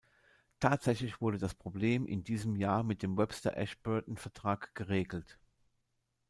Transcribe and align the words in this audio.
Tatsächlich 0.59 1.21
wurde 1.21 1.37
das 1.37 1.53
Problem 1.53 2.07
in 2.07 2.23
diesem 2.23 2.55
Jahr 2.55 2.81
mit 2.81 3.03
dem 3.03 3.17
Webster-Ashburton-Vertrag 3.17 4.73
geregelt. 4.73 5.37